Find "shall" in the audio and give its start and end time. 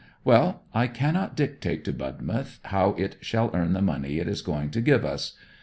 3.21-3.51